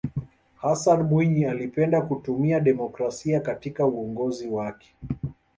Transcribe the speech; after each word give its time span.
hassan 0.61 1.03
mwinyi 1.03 1.45
alipenda 1.45 2.01
kutumia 2.01 2.59
demokrasia 2.59 3.39
katika 3.39 3.85
uongozi 3.85 4.47
wake 4.47 4.95